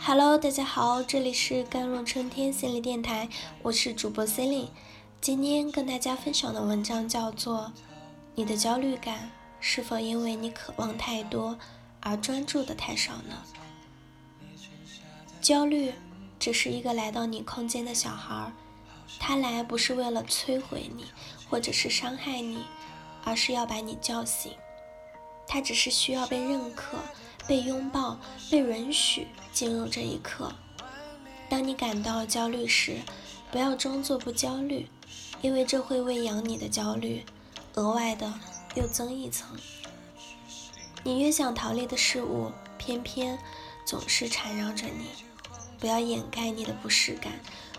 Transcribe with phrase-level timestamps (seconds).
[0.00, 3.28] Hello，大家好，这里是甘露春天心理电台，
[3.62, 4.68] 我是主播 Celine。
[5.20, 7.72] 今天跟大家分享的文章叫做
[8.34, 11.58] 《你的焦虑感是否因为你渴望太多
[12.00, 13.42] 而专注的太少呢？
[15.40, 15.94] 焦虑
[16.38, 18.52] 只是一个来到你空间的小孩，
[19.18, 21.06] 他来不是为了摧毁你
[21.48, 22.64] 或者是伤害你，
[23.24, 24.52] 而是要把你叫醒。
[25.46, 26.98] 他只是需要被认可。
[27.46, 28.18] 被拥抱，
[28.50, 30.50] 被允许进入这一刻。
[31.46, 32.96] 当你感到焦虑时，
[33.52, 34.88] 不要装作不焦虑，
[35.42, 37.22] 因为这会为养你的焦虑
[37.74, 38.32] 额外的
[38.74, 39.54] 又增一层。
[41.02, 43.38] 你越想逃离的事物，偏偏
[43.84, 45.08] 总是缠绕着你。
[45.78, 47.30] 不要掩盖你的不适感，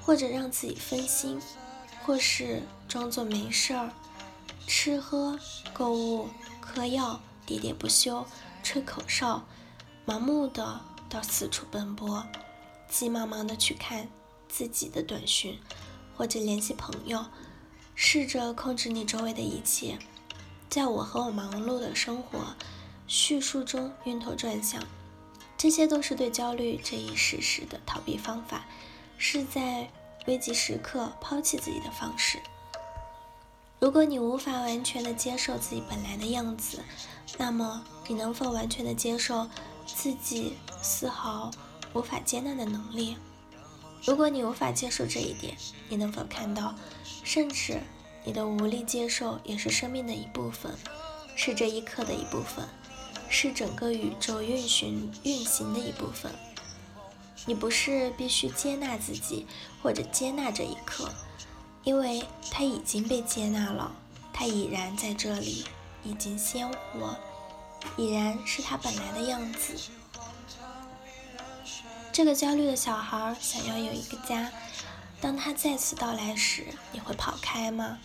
[0.00, 1.38] 或者让自己分心，
[2.02, 3.90] 或是装作没事儿，
[4.66, 5.38] 吃喝、
[5.74, 6.30] 购物、
[6.62, 7.20] 嗑药，
[7.58, 8.26] 喋喋不休。
[8.62, 9.46] 吹口哨，
[10.06, 12.26] 盲目的到四处奔波，
[12.88, 14.06] 急忙忙的去看
[14.50, 15.58] 自己的短讯，
[16.14, 17.24] 或者联系朋友，
[17.94, 19.98] 试着控制你周围的一切，
[20.68, 22.54] 在我和我忙碌的生活
[23.06, 24.82] 叙述中晕头转向，
[25.56, 28.66] 这些都是对焦虑这一事实的逃避方法，
[29.16, 29.90] 是在
[30.26, 32.38] 危急时刻抛弃自己的方式。
[33.80, 36.80] 如果你无法完全的接受自己本来的样子，
[37.38, 39.48] 那么你能否完全的接受
[39.86, 41.50] 自己丝毫
[41.94, 43.16] 无法接纳的能力？
[44.04, 45.56] 如果你无法接受这一点，
[45.88, 46.74] 你能否看到，
[47.24, 47.80] 甚至
[48.22, 50.76] 你的无力接受也是生命的一部分，
[51.34, 52.68] 是这一刻的一部分，
[53.30, 56.30] 是整个宇宙运行运行的一部分。
[57.46, 59.46] 你不是必须接纳自己
[59.82, 61.10] 或者接纳这一刻。
[61.82, 63.90] 因为它已经被接纳了，
[64.32, 65.64] 它已然在这里，
[66.04, 67.16] 已经鲜活，
[67.96, 69.74] 已然是它本来的样子。
[72.12, 74.50] 这个焦虑的小孩想要有一个家，
[75.20, 77.98] 当他再次到来时，你会跑开吗？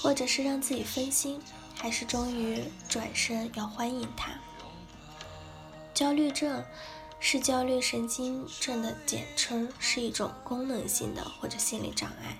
[0.00, 1.40] 或者是让自己分心，
[1.76, 4.32] 还是终于转身要欢迎他？
[5.92, 6.64] 焦虑症
[7.20, 12.38] 是焦虑神经症的简称，是一种功能性的或者心理障碍。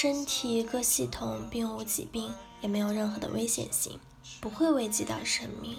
[0.00, 3.98] 身体各系统并无疾病，也没有任何的危险性，
[4.40, 5.76] 不会危及到生命。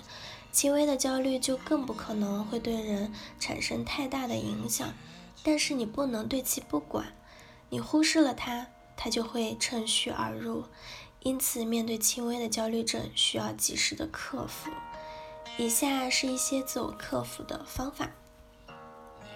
[0.52, 4.94] 轻微的焦虑就更不可能会对人产生太大的影响。
[5.42, 7.16] 但是你不能对其不管，
[7.70, 10.66] 你忽视了它，它就会趁虚而入。
[11.22, 14.70] 因此，面对轻微的焦虑症，需要及时的克服。
[15.58, 18.12] 以下是一些自我克服的方法。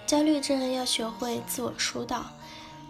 [0.05, 2.25] 焦虑症要学会自我疏导。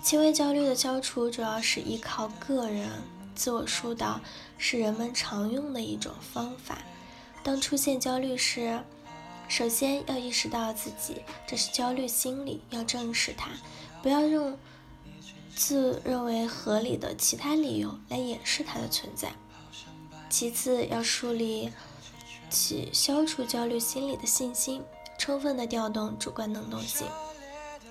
[0.03, 2.89] 轻微焦虑的消除主要是依靠个人
[3.33, 4.19] 自我疏导，
[4.57, 6.79] 是人们常用的一种方法。
[7.41, 8.83] 当出现焦虑时，
[9.47, 13.51] 首先要意识到自己这是焦虑心理，要正视它，
[14.01, 14.57] 不要用
[15.55, 19.31] 自认为合理的其他理由来掩饰它的存在。
[20.29, 21.71] 其次，要树立
[22.49, 24.83] 起消除焦虑心理的信心，
[25.17, 27.07] 充分的调动主观能动性，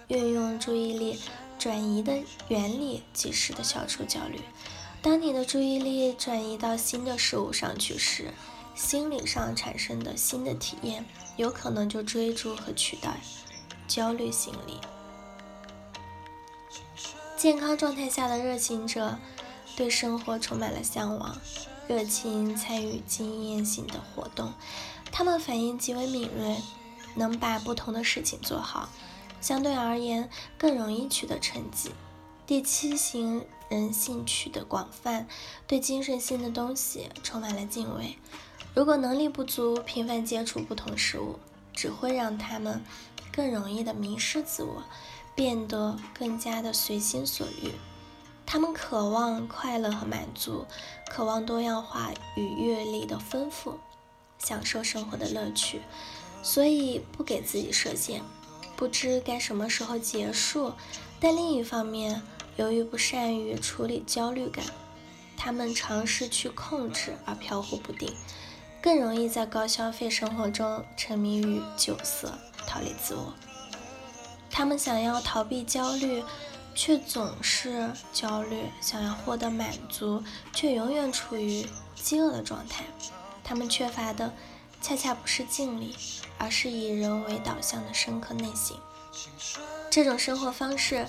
[0.08, 1.18] 运用注意力。
[1.62, 2.18] 转移的
[2.48, 4.40] 原理，及时的消除焦虑。
[5.00, 8.32] 当你的注意力转移到新的事物上去时，
[8.74, 11.06] 心理上产生的新的体验，
[11.36, 13.20] 有可能就追逐和取代
[13.86, 14.80] 焦虑心理。
[17.36, 19.16] 健康状态下的热情者，
[19.76, 21.38] 对生活充满了向往，
[21.86, 24.52] 热情参与经验性的活动，
[25.12, 26.56] 他们反应极为敏锐，
[27.14, 28.88] 能把不同的事情做好。
[29.42, 31.90] 相对而言，更容易取得成绩。
[32.46, 35.26] 第七型人兴趣的广泛，
[35.66, 38.16] 对精神性的东西充满了敬畏。
[38.74, 41.38] 如果能力不足，频繁接触不同事物，
[41.72, 42.82] 只会让他们
[43.32, 44.82] 更容易的迷失自我，
[45.34, 47.72] 变得更加的随心所欲。
[48.46, 50.66] 他们渴望快乐和满足，
[51.10, 53.78] 渴望多样化与阅历的丰富，
[54.38, 55.80] 享受生活的乐趣，
[56.42, 58.22] 所以不给自己设限。
[58.82, 60.72] 不知该什么时候结束，
[61.20, 62.20] 但另一方面，
[62.56, 64.64] 由于不善于处理焦虑感，
[65.36, 68.12] 他们尝试去控制而飘忽不定，
[68.82, 72.36] 更容易在高消费生活中沉迷于酒色，
[72.66, 73.32] 逃离自我。
[74.50, 76.20] 他们想要逃避焦虑，
[76.74, 80.20] 却总是焦虑；想要获得满足，
[80.52, 81.64] 却永远处于
[81.94, 82.84] 饥饿的状态。
[83.44, 84.34] 他们缺乏的。
[84.82, 85.94] 恰恰不是敬礼，
[86.36, 88.76] 而是以人为导向的深刻内省。
[89.88, 91.06] 这种生活方式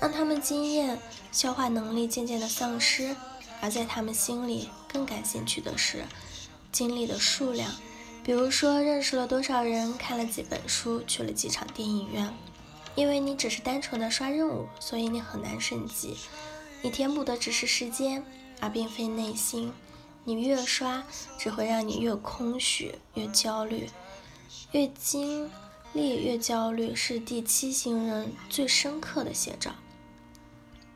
[0.00, 0.98] 让他们经验
[1.30, 3.14] 消化能力渐渐的丧失，
[3.60, 6.04] 而在他们心里更感兴趣的是
[6.72, 7.70] 精力的数量，
[8.24, 12.34] 比如说，认识了多少人，看了几本书，去了几场电影院。
[12.94, 16.16] 因为你只是单纯的刷任务，所以你很难升级。
[16.82, 18.22] 你填补的只是时间，
[18.60, 19.72] 而并非内心。
[20.24, 21.04] 你越刷，
[21.38, 23.88] 只会让你越空虚、越焦虑。
[24.72, 25.50] 越经
[25.92, 29.72] 历越焦虑，是第七型人最深刻的写照。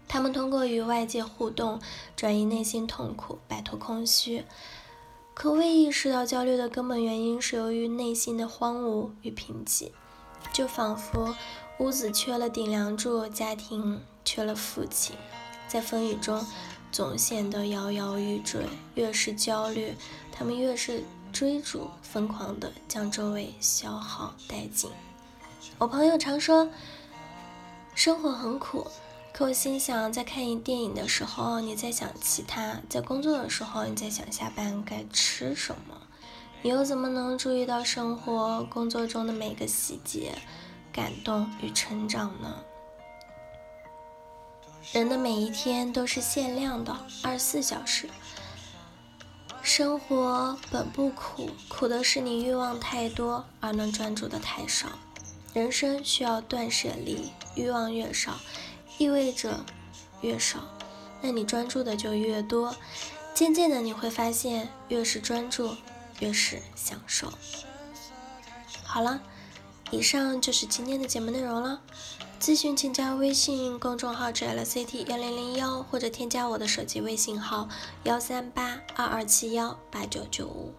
[0.09, 1.81] 他们通过与外界互动，
[2.15, 4.45] 转移内心痛苦，摆脱空虚。
[5.35, 9.91] 可未意识到焦虑的根本原因是由于内心的荒芜与贫瘠，
[10.53, 11.37] 就仿佛
[11.79, 15.15] 屋子缺了顶梁柱，家庭缺了父亲，
[15.69, 16.43] 在风雨中
[16.97, 18.65] 总显得摇摇欲坠。
[18.95, 19.95] 越是焦虑，
[20.33, 24.89] 他们越是追逐，疯狂地将周围消耗殆尽。
[25.77, 26.67] 我朋友常说，
[27.95, 28.87] 生活很苦。
[29.31, 35.95] 可我心想，在看一电影的时候，你在想其他；在工作的时候，你在想下班该吃什么。
[36.63, 40.33] 你又怎么能注意到生活、工作中的每个细节、
[40.91, 42.57] 感动与成长呢？
[44.93, 48.09] 人的每一天都是限量的，二十四小时。
[49.63, 54.89] 生活本不苦，苦的是你欲望太多而能专注的太少。
[55.53, 58.37] 人生需要断舍离，欲望越少。
[58.99, 59.65] 意味着
[60.23, 60.61] 越少，
[61.21, 62.75] 那你专注的就越多。
[63.35, 65.77] 渐渐的，你会发现，越是专注，
[66.21, 67.31] 越是享受。
[68.85, 69.21] 好了，
[69.91, 71.83] 以上就是今天的节目内容了。
[72.39, 77.69] 咨询请加微信公众号 “jlct 幺零零幺”，或者添加我的手机微信号
[78.05, 80.73] 幺三八二二七幺八九九五。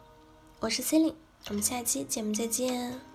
[0.60, 1.16] 我是 c e l i n e
[1.50, 3.07] 我们下期节目再见。